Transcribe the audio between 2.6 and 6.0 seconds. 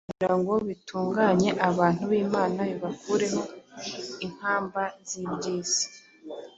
bibakureho inkamba z’iby’isi.